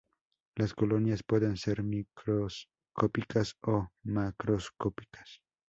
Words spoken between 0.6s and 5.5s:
colonias pueden ser microscópicas o macroscópicas.